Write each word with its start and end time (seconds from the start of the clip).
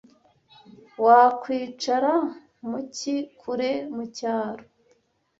wakwicara 1.05 2.13
mu 2.67 2.79
cyi 2.95 3.15
kure 3.39 3.71
mucyaro 3.95 4.63